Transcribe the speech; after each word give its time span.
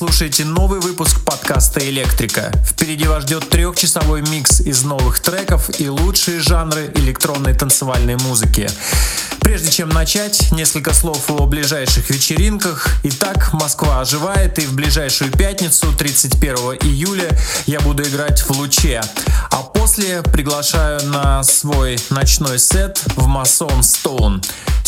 слушаете 0.00 0.46
новый 0.46 0.80
выпуск 0.80 1.22
подкаста 1.26 1.86
«Электрика». 1.86 2.50
Впереди 2.66 3.04
вас 3.04 3.24
ждет 3.24 3.50
трехчасовой 3.50 4.22
микс 4.22 4.62
из 4.62 4.82
новых 4.82 5.20
треков 5.20 5.78
и 5.78 5.90
лучшие 5.90 6.40
жанры 6.40 6.90
электронной 6.94 7.52
танцевальной 7.52 8.16
музыки. 8.16 8.70
Прежде 9.40 9.70
чем 9.70 9.90
начать, 9.90 10.52
несколько 10.52 10.94
слов 10.94 11.30
о 11.30 11.44
ближайших 11.44 12.08
вечеринках. 12.08 12.88
Итак, 13.02 13.52
Москва 13.52 14.00
оживает, 14.00 14.58
и 14.58 14.62
в 14.64 14.72
ближайшую 14.72 15.30
пятницу, 15.32 15.92
31 15.92 16.54
июля, 16.80 17.28
я 17.66 17.80
буду 17.80 18.02
играть 18.02 18.40
в 18.40 18.52
Луче. 18.52 19.02
А 19.50 19.56
после 19.56 20.22
приглашаю 20.22 21.04
на 21.08 21.42
свой 21.42 21.98
ночной 22.08 22.58
сет 22.58 23.02
в 23.16 23.26
Масон 23.26 23.82
Стоун. 23.82 24.40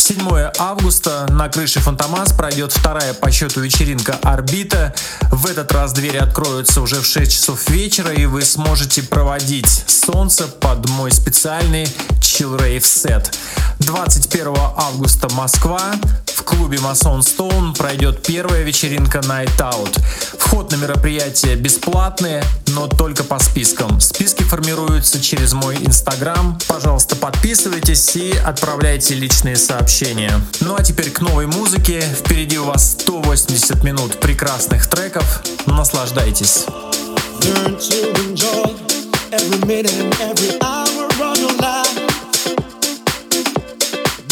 7 0.05 0.19
августа 0.59 1.25
на 1.29 1.47
крыше 1.47 1.79
Фантомас 1.79 2.33
пройдет 2.33 2.73
вторая 2.73 3.13
по 3.13 3.31
счету 3.31 3.61
вечеринка 3.61 4.19
«Орбита». 4.21 4.93
В 5.31 5.45
этот 5.45 5.71
раз 5.71 5.93
двери 5.93 6.17
откроются 6.17 6.81
уже 6.81 6.99
в 6.99 7.05
6 7.05 7.31
часов 7.31 7.69
вечера, 7.69 8.11
и 8.11 8.25
вы 8.25 8.41
сможете 8.41 9.01
проводить 9.01 9.85
солнце 9.87 10.49
под 10.49 10.89
мой 10.89 11.09
специальный 11.09 11.85
Chill 12.19 12.59
Rave 12.59 12.85
сет. 12.85 13.33
21 13.79 14.53
августа 14.75 15.29
Москва. 15.35 15.93
В 16.35 16.43
клубе 16.43 16.77
Mason 16.77 17.19
Stone 17.19 17.75
пройдет 17.75 18.23
первая 18.23 18.63
вечеринка 18.63 19.19
Night 19.19 19.55
Out. 19.57 19.99
Вход 20.39 20.71
на 20.71 20.77
мероприятие 20.77 21.55
бесплатный, 21.55 22.41
но 22.67 22.87
только 22.87 23.23
по 23.23 23.37
спискам. 23.39 23.99
Списки 23.99 24.43
формируются 24.43 25.21
через 25.21 25.53
мой 25.53 25.77
инстаграм. 25.77 26.57
Пожалуйста, 26.67 27.15
подписывайтесь 27.15 28.15
и 28.15 28.31
отправляйте 28.31 29.13
личные 29.13 29.55
сообщения. 29.55 30.41
Ну 30.61 30.75
а 30.75 30.83
теперь 30.83 31.11
к 31.11 31.21
новой 31.21 31.45
музыке. 31.45 32.01
Впереди 32.01 32.57
у 32.57 32.65
вас 32.65 32.93
180 32.93 33.83
минут 33.83 34.19
прекрасных 34.19 34.87
треков. 34.87 35.43
Наслаждайтесь. 35.65 36.65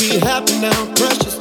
Be 0.01 0.19
happy 0.19 0.59
now, 0.59 0.93
precious 0.95 1.40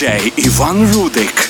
DJ 0.00 0.32
Ivan 0.36 0.88
Rudek. 0.92 1.49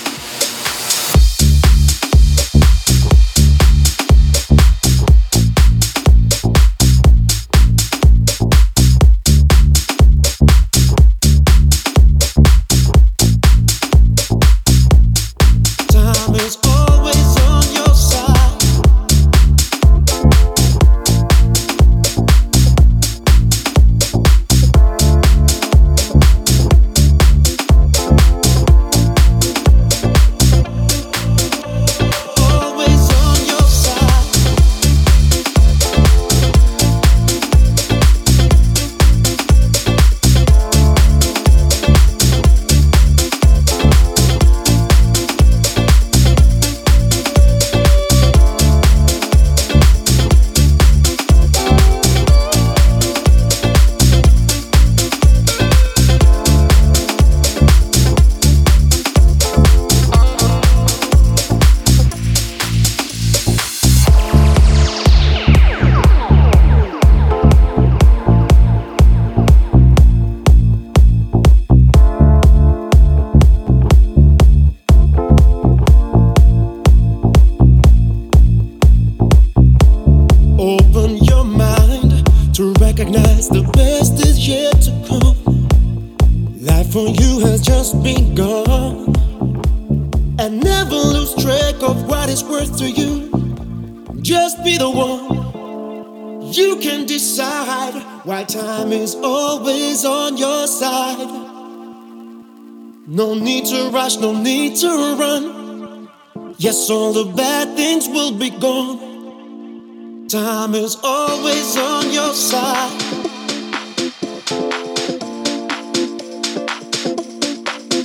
Yes, 106.70 106.88
all 106.88 107.12
the 107.12 107.24
bad 107.24 107.74
things 107.74 108.06
will 108.06 108.30
be 108.30 108.48
gone. 108.48 110.28
Time 110.28 110.76
is 110.76 110.96
always 111.02 111.76
on 111.76 112.12
your 112.12 112.32
side. 112.32 113.00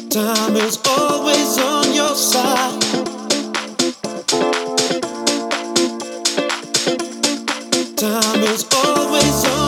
Time 0.10 0.56
is 0.56 0.80
always 0.98 1.60
on 1.60 1.94
your 1.94 2.16
side. 2.16 2.82
Time 7.96 8.42
is 8.52 8.66
always 8.74 9.46
on 9.46 9.65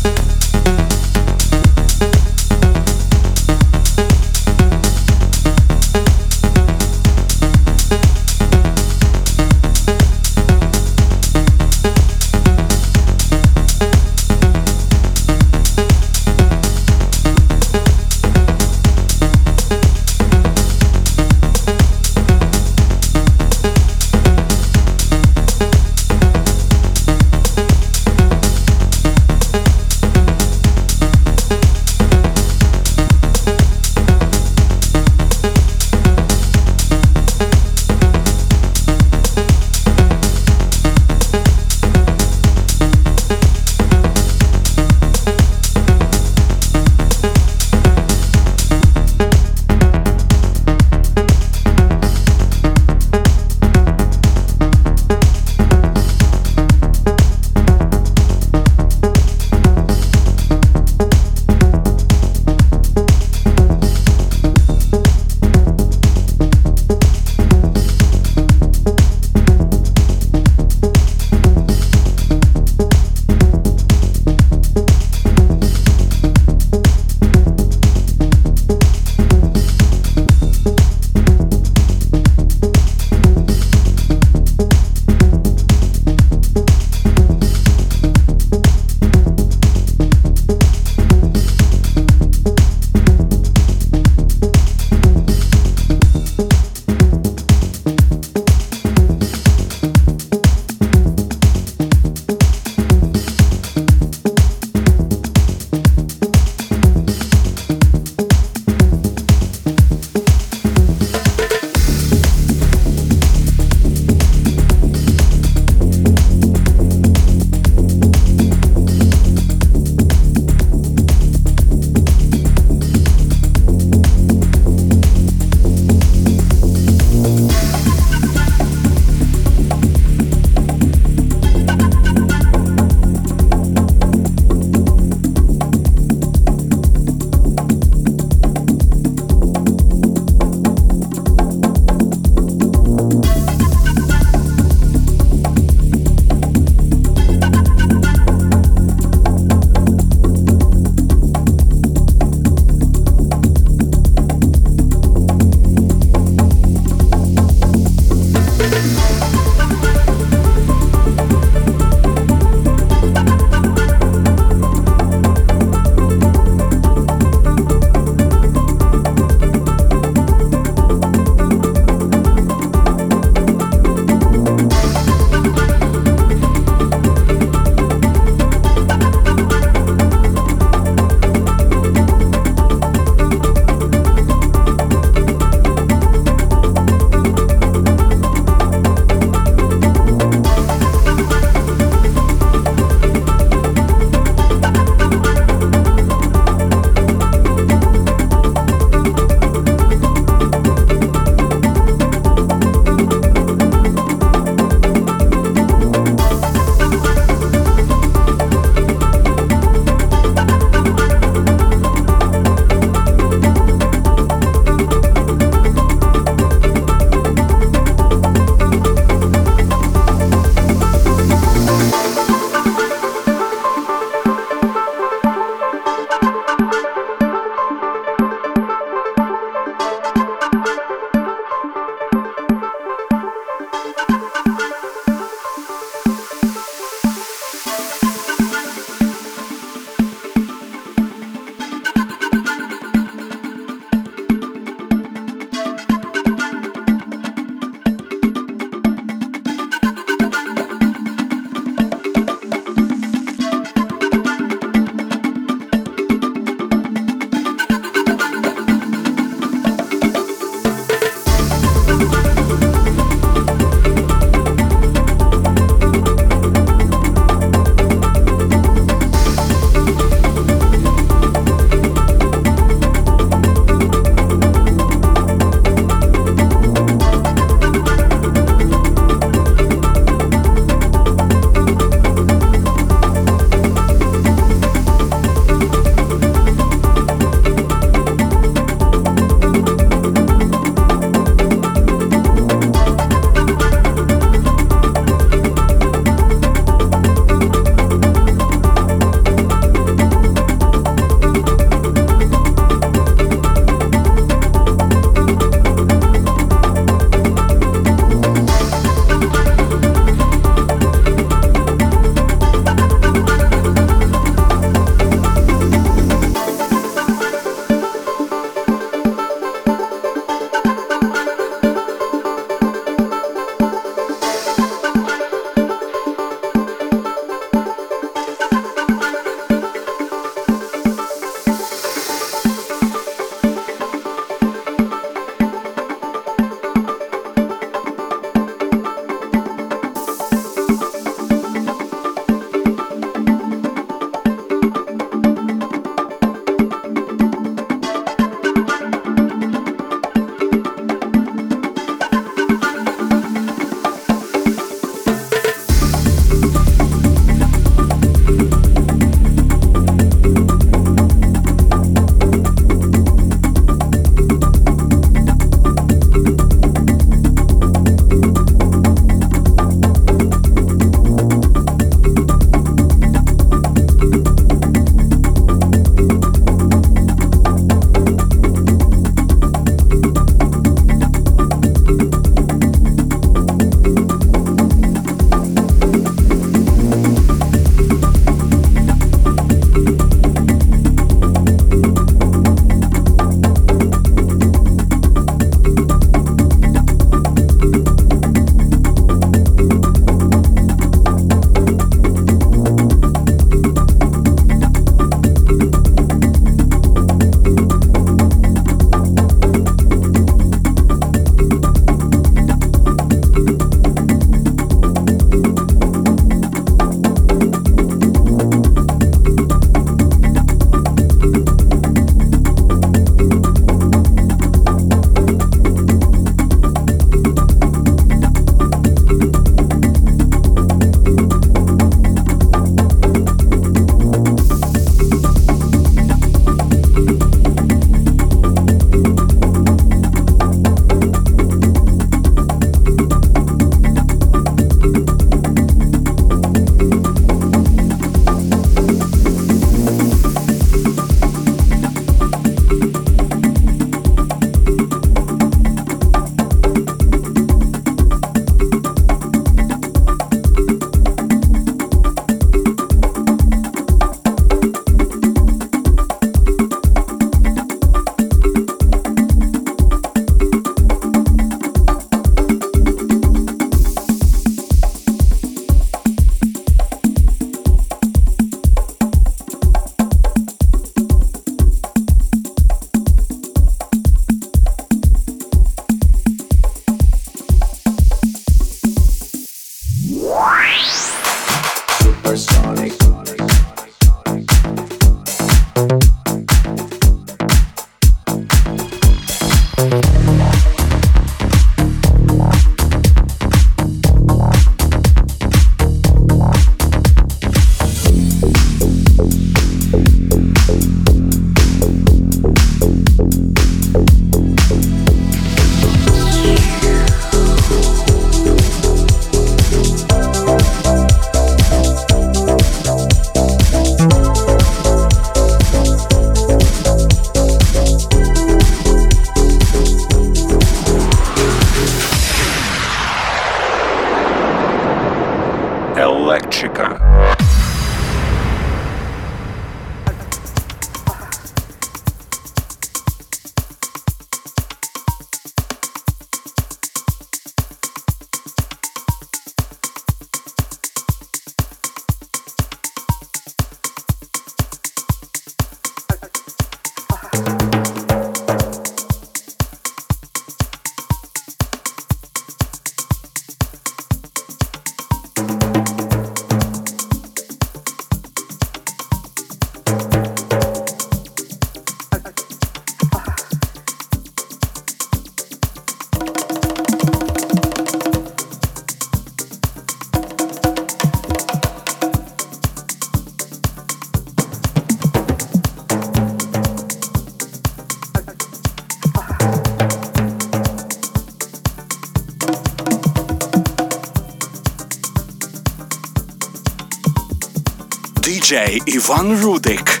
DJ 598.51 598.83
Ivan 598.85 599.31
Rudik. 599.39 600.00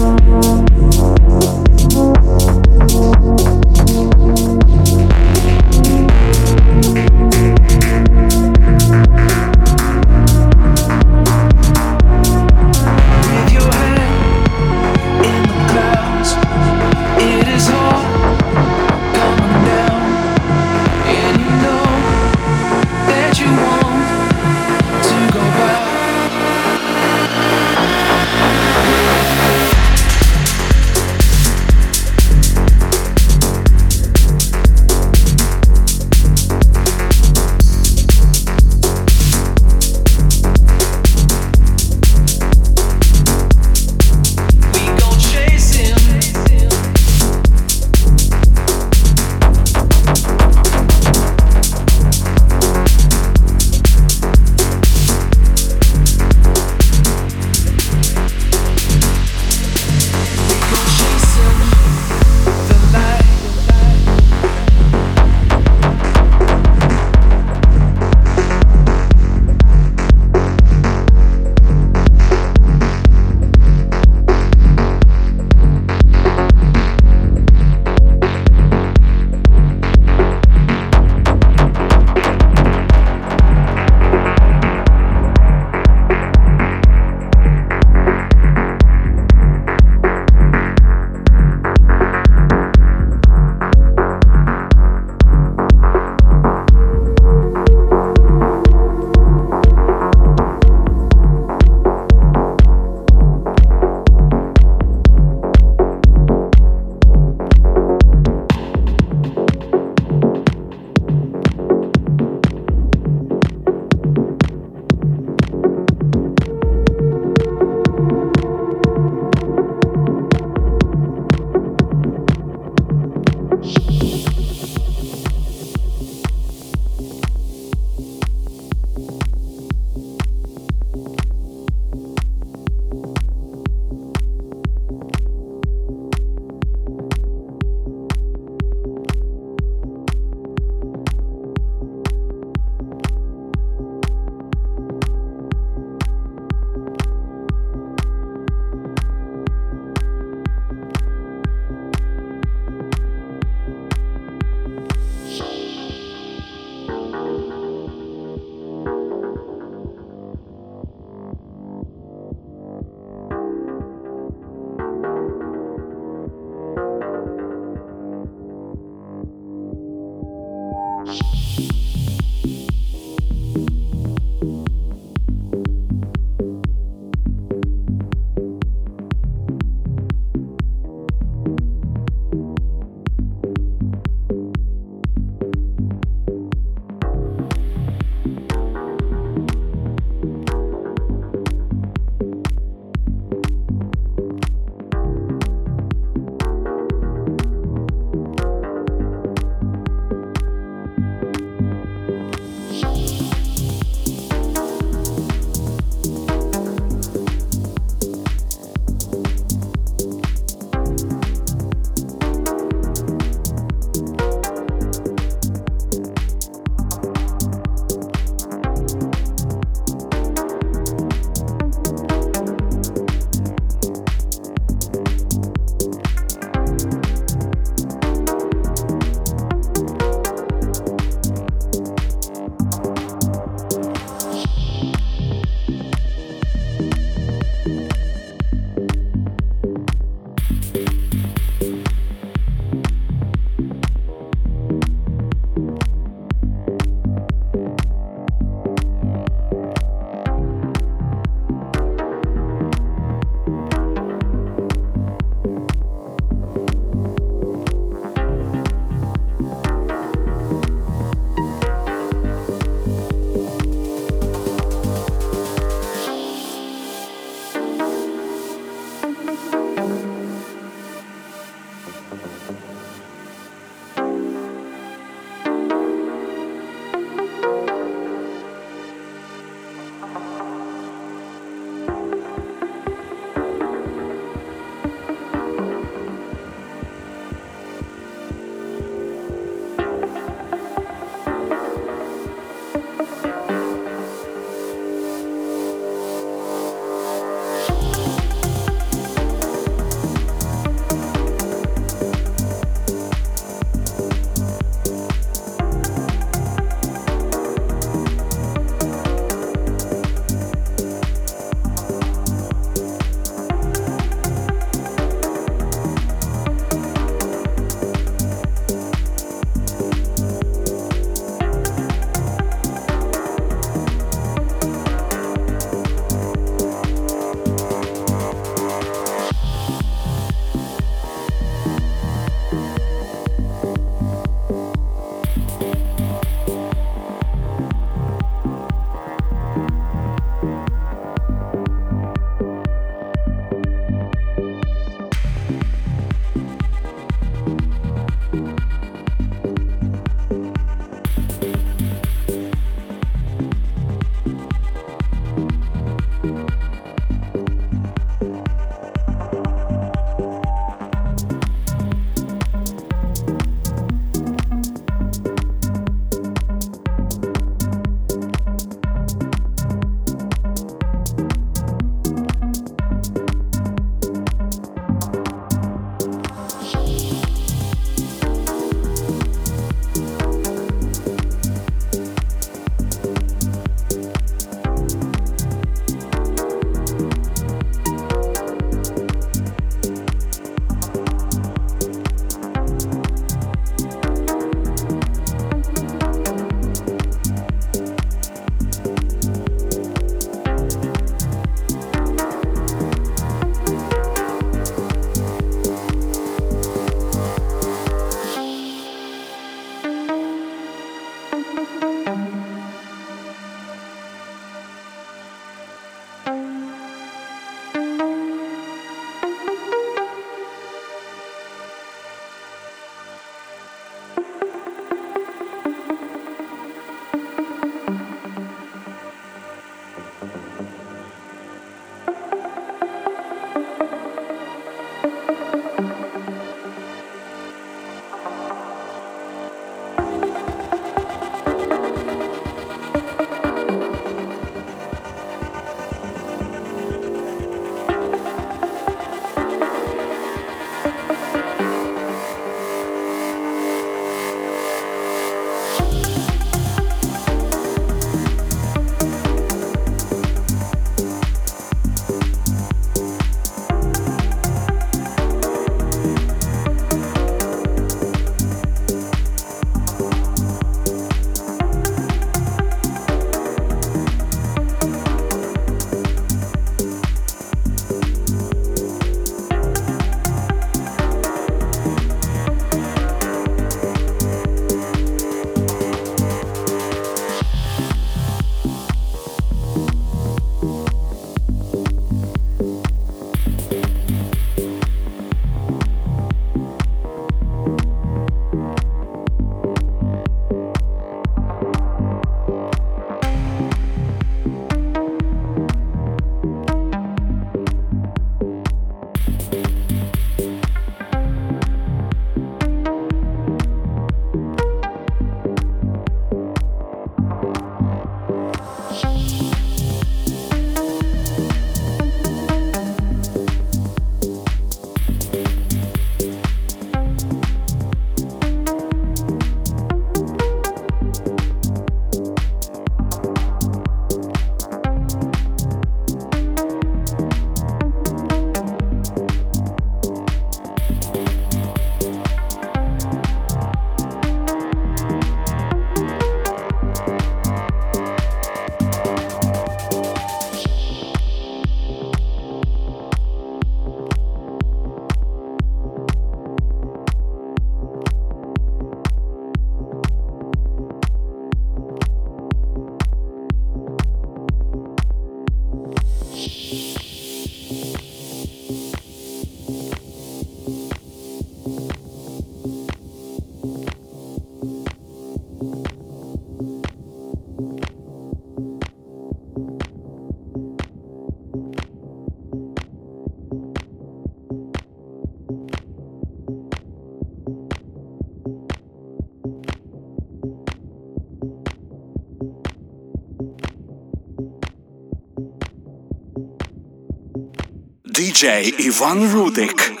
DJ 598.21 598.77
Ivan 598.77 599.25
Rudik. 599.33 600.00